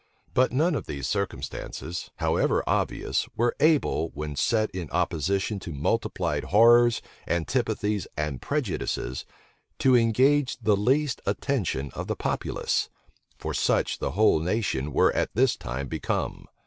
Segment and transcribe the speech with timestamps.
[0.33, 6.45] But none of these circumstances, however obvious, were able, when set in opposition to multiplied
[6.45, 9.25] horrors, antipathies, and prejudices,
[9.77, 12.89] to engage the least attention of the populace:
[13.37, 16.47] for such the whole nation were at this time become.